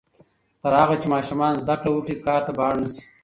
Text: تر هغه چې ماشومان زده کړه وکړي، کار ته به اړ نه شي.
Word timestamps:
تر 0.61 0.73
هغه 0.81 0.95
چې 1.01 1.07
ماشومان 1.13 1.53
زده 1.63 1.75
کړه 1.81 1.89
وکړي، 1.93 2.15
کار 2.25 2.41
ته 2.45 2.51
به 2.57 2.61
اړ 2.67 2.73
نه 2.83 2.89
شي. 2.93 3.01